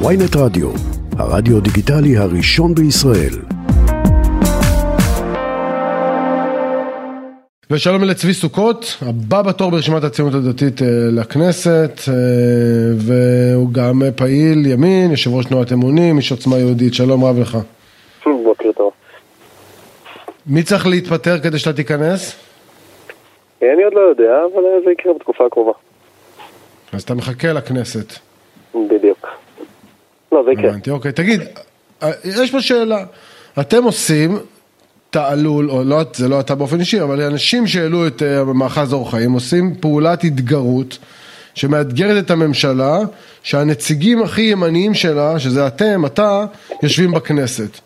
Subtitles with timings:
[0.00, 0.70] ויינט רדיו,
[1.18, 3.34] הרדיו דיגיטלי הראשון בישראל.
[7.70, 12.14] ושלום לצבי סוכות, הבא בתור ברשימת הציונות הדתית אה, לכנסת, אה,
[12.96, 17.58] והוא גם פעיל ימין, יושב ראש תנועת אמונים, איש עוצמה יהודית, שלום רב לך.
[18.24, 18.92] בוקר טוב.
[20.46, 22.36] מי צריך להתפטר כדי שאתה תיכנס?
[23.62, 25.72] אני עוד לא יודע, אבל זה יקרה בתקופה הקרובה.
[26.92, 28.12] אז אתה מחכה לכנסת.
[28.74, 29.43] בדיוק.
[30.34, 30.68] לא, זה יקרה.
[30.68, 31.12] הבנתי, אוקיי.
[31.12, 31.40] תגיד,
[32.02, 33.04] אה, יש פה שאלה.
[33.60, 34.38] אתם עושים
[35.10, 39.10] תעלול, או לא, זה לא אתה באופן אישי, אבל אנשים שהעלו את uh, מאחז אור
[39.10, 40.98] חיים עושים פעולת התגרות
[41.54, 42.98] שמאתגרת את הממשלה,
[43.42, 46.44] שהנציגים הכי ימניים שלה, שזה אתם, אתה,
[46.82, 47.80] יושבים בכנסת.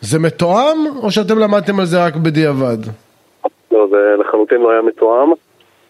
[0.00, 2.78] זה מתואם, או שאתם למדתם על זה רק בדיעבד?
[3.72, 5.32] לא, זה לחלוטין לא היה מתואם,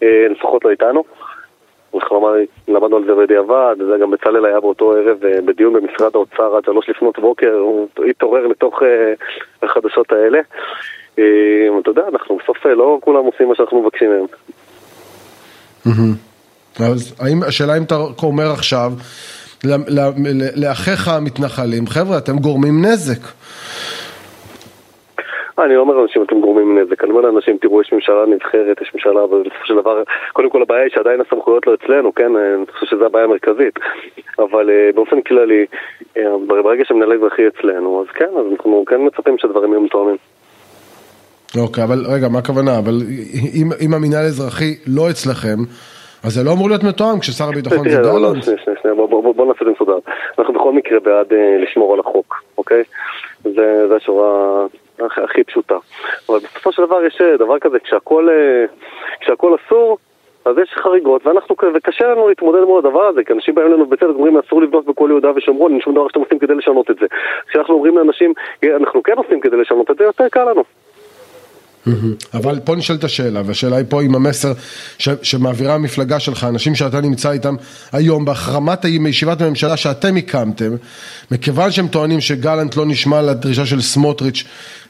[0.03, 1.03] אה, לפחות לא איתנו.
[1.95, 2.35] אנחנו
[2.67, 6.65] למדנו על זה בדיעבד, זה גם בצלאל היה באותו ערב אה, בדיון במשרד האוצר עד
[6.65, 9.13] שלוש לפנות בוקר, הוא התעורר לתוך אה,
[9.63, 10.39] החדשות האלה.
[11.81, 14.25] אתה יודע, אנחנו בסוף לא כולם עושים מה שאנחנו מבקשים מהם.
[16.79, 18.91] אז האם, השאלה אם אתה אומר עכשיו
[20.55, 23.27] לאחיך המתנחלים, חבר'ה, אתם גורמים נזק.
[25.59, 28.91] אני לא אומר לאנשים אתם גורמים נזק, אני אומר לאנשים תראו יש ממשלה נבחרת, יש
[28.93, 32.65] ממשלה, אבל בסופו של דבר, קודם כל הבעיה היא שעדיין הסמכויות לא אצלנו, כן, אני
[32.73, 33.79] חושב שזו הבעיה המרכזית,
[34.39, 35.65] אבל uh, באופן כללי,
[36.17, 40.17] uh, ברגע שמנהל אזרחי אצלנו, אז כן, אז אנחנו כן מצפים שהדברים יהיו מתואמים.
[41.57, 42.79] אוקיי, אבל רגע, מה הכוונה?
[42.79, 43.01] אבל
[43.61, 45.57] אם, אם המנהל האזרחי לא אצלכם,
[46.23, 48.21] אז זה לא אמור להיות מתואם כששר הביטחון זה גלנט?
[48.21, 48.41] לא,
[48.81, 48.95] שנייה,
[49.35, 49.97] בוא נעשה את זה מסודר.
[50.39, 52.83] אנחנו בכל מקרה בעד uh, לשמור על החוק, אוקיי?
[53.43, 54.65] זה השורה
[55.23, 55.77] הכי פשוטה.
[56.29, 58.65] אבל בסופו של דבר יש אה, דבר כזה, כשהכול, אה,
[59.21, 59.97] כשהכול אסור,
[60.45, 64.03] אז יש חריגות, ואנחנו, וקשה לנו להתמודד מול הדבר הזה, כי אנשים באים אלינו בצדק
[64.03, 67.05] אומרים אסור לבנות בכל יהודה ושומרון, אין שום דבר שאתם עושים כדי לשנות את זה.
[67.47, 70.63] כשאנחנו אומרים לאנשים, אנחנו כן עושים כדי לשנות את זה, יותר קל לנו.
[72.33, 74.53] אבל פה נשאלת השאלה, והשאלה היא פה עם המסר
[74.97, 77.55] ש, שמעבירה המפלגה שלך, אנשים שאתה נמצא איתם
[77.91, 80.71] היום בהחרמת ישיבת הממשלה שאתם הקמתם,
[81.31, 84.43] מכיוון שהם טוענים שגלנט לא נשמע לדרישה של סמוטריץ'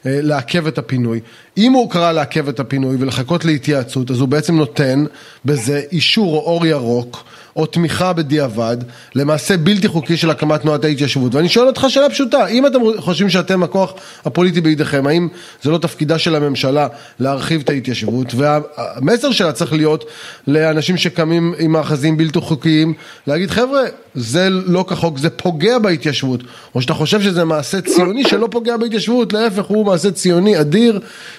[0.04, 1.20] לעכב את הפינוי.
[1.56, 5.04] אם הוא קרא לעכב את הפינוי ולחכות להתייעצות, אז הוא בעצם נותן
[5.44, 7.24] בזה אישור או אור ירוק.
[7.56, 8.76] או תמיכה בדיעבד,
[9.14, 11.34] למעשה בלתי חוקי של הקמת תנועת ההתיישבות.
[11.34, 13.94] ואני שואל אותך שאלה פשוטה, אם אתם חושבים שאתם הכוח
[14.24, 15.28] הפוליטי בידיכם, האם
[15.62, 16.88] זה לא תפקידה של הממשלה
[17.20, 18.34] להרחיב את ההתיישבות?
[18.34, 20.04] והמסר שלה צריך להיות
[20.46, 22.94] לאנשים שקמים עם מאחזים בלתי חוקיים,
[23.26, 23.82] להגיד חבר'ה,
[24.14, 26.40] זה לא כחוק, זה פוגע בהתיישבות.
[26.74, 30.94] או שאתה חושב שזה מעשה ציוני שלא פוגע בהתיישבות, להפך הוא מעשה ציוני אדיר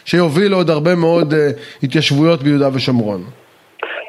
[0.06, 1.36] שיוביל לעוד הרבה מאוד uh,
[1.84, 3.22] התיישבויות ביהודה ושומרון.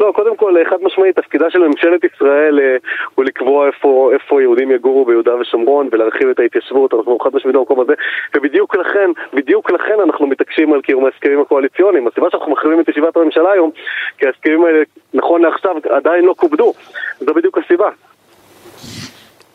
[0.01, 2.77] לא, קודם כל, חד משמעית, תפקידה של ממשלת ישראל אה,
[3.15, 7.81] הוא לקבוע איפה, איפה יהודים יגורו ביהודה ושומרון ולהרחיב את ההתיישבות, אנחנו חד משמעית במקום
[7.81, 7.93] הזה,
[8.37, 12.07] ובדיוק לכן, בדיוק לכן אנחנו מתעקשים על קיום ההסכמים הקואליציוניים.
[12.09, 13.71] הסיבה שאנחנו מחריבים את ישיבת הממשלה היום,
[14.19, 14.83] כי ההסכמים האלה,
[15.15, 16.73] נכון לעכשיו, עדיין לא כובדו.
[17.21, 17.89] זו בדיוק הסיבה.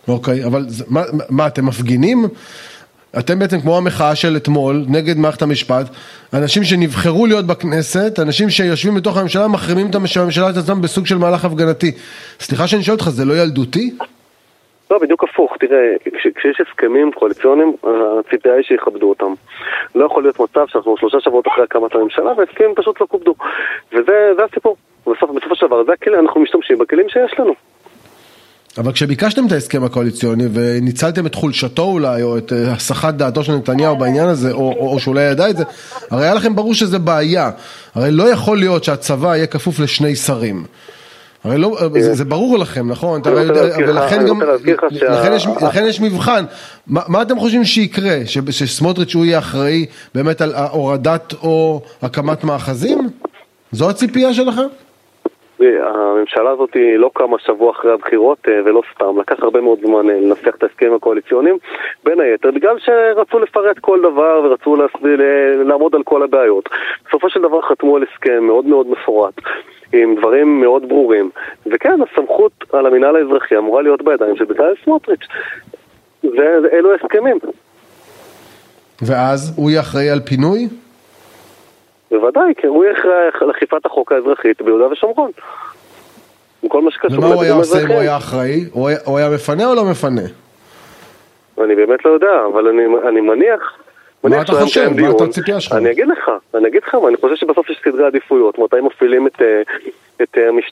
[0.08, 2.18] אוקיי, אבל מה, מה אתם מפגינים?
[3.19, 5.85] אתם בעצם כמו המחאה של אתמול נגד מערכת המשפט,
[6.33, 11.17] אנשים שנבחרו להיות בכנסת, אנשים שיושבים בתוך הממשלה מחרימים את הממשלה את עצמם בסוג של
[11.17, 11.91] מהלך הפגנתי.
[12.39, 13.91] סליחה שאני שואל אותך, זה לא ילדותי?
[14.91, 15.57] לא, בדיוק הפוך.
[15.59, 17.75] תראה, כש, כשיש הסכמים קואליציוניים,
[18.19, 19.33] הציפייה היא שיכבדו אותם.
[19.95, 23.35] לא יכול להיות מצב שאנחנו שלושה שבועות אחרי הקמת הממשלה והסכמים פשוט לא כובדו.
[23.93, 24.78] וזה הסיפור.
[25.07, 27.53] בסופו של דבר, זה הכלים, אנחנו משתמשים בכלים שיש לנו.
[28.77, 33.55] אבל כשביקשתם את ההסכם הקואליציוני וניצלתם את חולשתו אולי, או את אה, הסחת דעתו של
[33.55, 35.63] נתניהו בעניין הזה, או, או, או שאולי ידע את זה,
[36.09, 37.51] הרי היה לכם ברור שזה בעיה.
[37.95, 40.65] הרי לא יכול להיות שהצבא יהיה כפוף לשני שרים.
[41.43, 43.21] הרי לא, אה, זה, זה ברור לכם, נכון?
[43.21, 44.41] אתה יודע, ולכן גם,
[45.61, 46.45] לכן יש, מבחן.
[46.87, 48.17] מה, מה אתם חושבים שיקרה?
[48.49, 53.09] שסמוטריץ' הוא יהיה אחראי באמת על הורדת או הקמת מאחזים?
[53.71, 54.67] זו הציפייה שלכם?
[55.83, 60.19] הממשלה הזאת לא קמה שבוע אחרי הבחירות אה, ולא סתם, לקח הרבה מאוד זמן אה,
[60.22, 61.58] לנסח את ההסכמים הקואליציוניים
[62.03, 64.75] בין היתר בגלל שרצו לפרט כל דבר ורצו
[65.66, 66.69] לעמוד על כל הבעיות.
[67.08, 69.34] בסופו של דבר חתמו על הסכם מאוד מאוד מפורט
[69.93, 71.29] עם דברים מאוד ברורים
[71.66, 75.28] וכן, הסמכות על המינהל האזרחי אמורה להיות בידיים של בצלאל סמוטריץ'
[76.23, 77.40] ואלו הסכמים.
[79.02, 80.67] ואז הוא יהיה אחראי על פינוי?
[82.11, 85.31] בוודאי, כי הוא אחראי לאכיפת החוק האזרחית ביהודה ושומרון.
[86.67, 88.66] כל מה שקשור ומה הוא היה עושה אם הוא היה אחראי?
[89.05, 90.22] הוא היה מפנה או לא מפנה?
[91.63, 93.78] אני באמת לא יודע, אבל אני, אני מניח
[94.23, 94.90] מה אתה חושב?
[95.02, 95.73] מה אתה הציפייה שלך?
[95.73, 99.41] אני אגיד לך, אני אגיד לך, אני חושב שבסוף יש סדרי עדיפויות, מתי מפעילים את...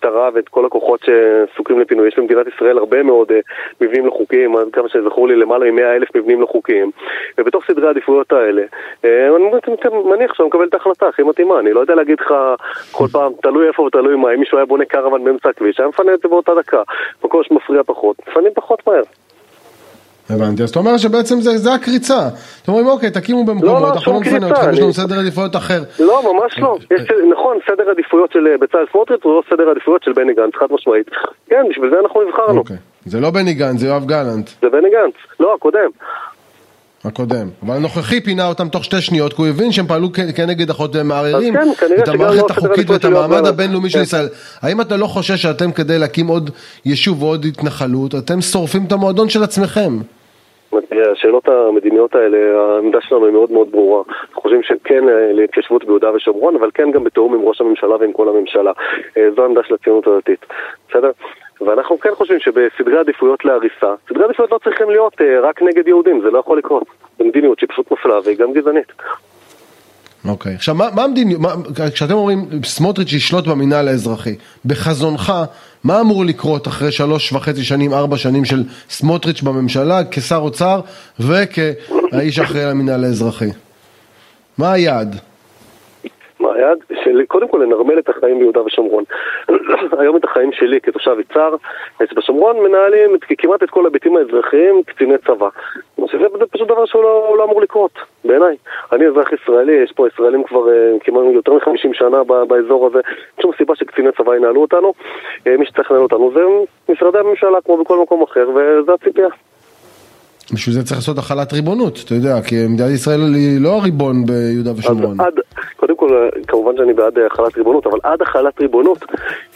[0.09, 2.07] אה, אה, המשטרה ואת כל הכוחות שזקוקים לפינוי.
[2.07, 3.39] יש במדינת ישראל הרבה מאוד אה,
[3.81, 6.91] מבנים לא חוקיים, כמה שזכור לי למעלה מ-100 אלף מבנים לא חוקיים.
[7.37, 8.63] ובתוך סדרי העדיפויות האלה,
[9.03, 9.51] אני
[10.05, 11.59] מניח שאני מקבל את ההחלטה הכי מתאימה.
[11.59, 12.33] אני לא יודע להגיד לך
[12.91, 16.13] כל פעם, תלוי איפה ותלוי מה, אם מישהו היה בונה קרוון באמצע הכביש, היה מפנה
[16.13, 16.81] את זה באותה דקה.
[17.23, 19.03] מקום שמפריע פחות, מפנים פחות מהר.
[20.29, 22.27] הבנתי, אז אתה אומר שבעצם זה, זה הקריצה.
[22.63, 25.83] אתם אומרים, אוקיי, תקימו במקומות, לא, אנחנו לא נפנה אתכם, יש לנו סדר עדיפויות אחר.
[25.99, 26.77] לא, ממש לא.
[26.91, 30.65] יש, נכון, סדר עדיפויות של בצלאל סמוטריץ' הוא לא סדר עדיפויות של בני גנץ, חד
[30.71, 31.07] משמעית.
[31.49, 32.59] כן, בשביל זה אנחנו נבחרנו.
[32.59, 32.77] אוקיי.
[33.05, 34.49] זה לא בני גנץ, זה יואב גלנט.
[34.61, 35.89] זה בני גנץ, לא, הקודם.
[37.05, 37.49] הקודם.
[37.63, 41.53] אבל הנוכחי פינה אותם תוך שתי שניות, כי הוא הבין שהם פעלו כנגד והם מערערים
[41.53, 41.67] כן,
[42.03, 44.27] את המערכת החוקית ואת המעמד הבינלאומי של ישראל.
[44.61, 46.49] האם אתה לא חושש שאתם כדי להקים עוד
[46.85, 49.97] יישוב ועוד התנחלות, אתם שורפים את המועדון של עצמכם?
[51.11, 54.03] השאלות המדיניות האלה, העמדה שלנו היא מאוד מאוד ברורה.
[54.29, 58.13] אנחנו חושבים שכן אה, להתיישבות ביהודה ושומרון, אבל כן גם בתיאום עם ראש הממשלה ועם
[58.13, 58.71] כל הממשלה.
[59.17, 60.45] אה, זו העמדה של הציונות הדתית,
[60.89, 61.11] בסדר?
[61.61, 66.21] ואנחנו כן חושבים שבסדרי עדיפויות להריסה, סדרי עדיפויות לא צריכים להיות אה, רק נגד יהודים,
[66.21, 66.83] זה לא יכול לקרות.
[67.19, 68.91] זו מדיניות שהיא פשוט מפלה והיא גם גזענית.
[70.25, 70.55] אוקיי, okay.
[70.55, 71.41] עכשיו מה, מה המדיניות,
[71.93, 74.35] כשאתם אומרים סמוטריץ' ישלוט במינהל האזרחי,
[74.65, 75.33] בחזונך,
[75.83, 80.81] מה אמור לקרות אחרי שלוש וחצי שנים, ארבע שנים של סמוטריץ' בממשלה, כשר אוצר
[81.19, 83.49] וכאיש אחראי למינהל האזרחי?
[84.57, 85.19] מה היעד?
[86.49, 86.77] מה היעד?
[87.03, 89.03] של קודם כל לנרמל את החיים ביהודה ושומרון.
[89.99, 91.55] היום את החיים שלי כתושב יצהר,
[92.17, 95.49] בשומרון מנהלים את, כמעט את כל ההיבטים האזרחיים קציני צבא.
[95.97, 97.91] זה פשוט דבר שהוא לא, לא אמור לקרות,
[98.25, 98.55] בעיניי.
[98.91, 103.41] אני אזרח ישראלי, יש פה ישראלים כבר אה, כמעט יותר מ-50 שנה באזור הזה, אין
[103.41, 104.93] שום סיבה שקציני צבא ינהלו אותנו.
[105.47, 106.41] אה, מי שצריך לנהל אותנו זה
[106.93, 109.29] משרדי הממשלה כמו בכל מקום אחר, וזו הציפייה.
[110.53, 114.71] בשביל זה צריך לעשות החלת ריבונות, אתה יודע, כי מדינת ישראל היא לא הריבון ביהודה
[114.77, 115.21] ושומרון.
[115.21, 115.33] עד,
[115.95, 119.05] קודם כל, כמובן שאני בעד החלת ריבונות, אבל עד החלת ריבונות,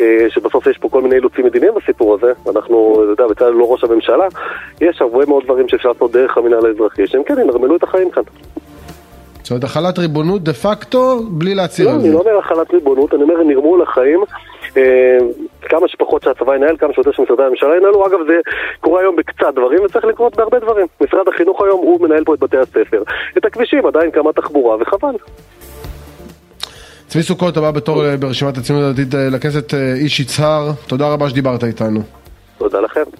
[0.01, 3.71] אה, שבסוף יש פה כל מיני אילוצים מדיניים בסיפור הזה, אנחנו, אתה יודע, בצלאל לא
[3.71, 4.27] ראש הממשלה,
[4.81, 8.23] יש הרבה מאוד דברים שאפשר לעשות דרך המינהל האזרחי, שהם כן ינרמלו את החיים כאן.
[9.43, 12.07] זאת אומרת, החלת ריבונות דה פקטו, בלי להצהיר לא, על זה.
[12.07, 14.23] לא, אני לא אומר החלת ריבונות, אני אומר נרמול החיים.
[14.77, 15.17] אה,
[15.61, 18.07] כמה שפחות שהצבא ינהל, כמה שיותר שמשרדי הממשלה ינהלו.
[18.07, 18.39] אגב, זה
[18.79, 20.87] קורה היום בקצת דברים וצריך לקרות בהרבה דברים.
[21.01, 23.03] משרד החינוך היום, הוא מנהל פה את בתי הספר.
[23.37, 25.15] את הכבישים, עדיין כמה תחבורה, וחבל.
[27.13, 31.63] צבי סוכות הבא בתור אה, ברשימת הציונות הדתית אה, לכנסת איש יצהר, תודה רבה שדיברת
[31.63, 32.01] איתנו.
[32.57, 33.13] תודה לכם.